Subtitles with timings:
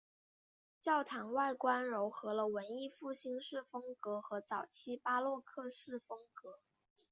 [0.81, 6.57] 教堂外观揉合了文艺复兴式风格和早期巴洛克式风格。